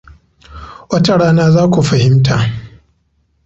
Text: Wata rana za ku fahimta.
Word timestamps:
Wata 0.89 1.13
rana 1.21 1.45
za 1.53 1.63
ku 1.71 1.79
fahimta. 1.87 2.35